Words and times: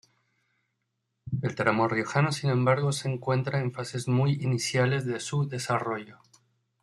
El 1.43 1.53
tramo 1.53 1.87
riojano, 1.87 2.31
sin 2.31 2.49
embargo, 2.49 2.91
se 2.91 3.07
encuentra 3.07 3.59
en 3.59 3.71
fases 3.71 4.07
muy 4.07 4.31
iniciales 4.41 5.05
de 5.05 5.19
su 5.19 5.47
desarrollo. 5.47 6.17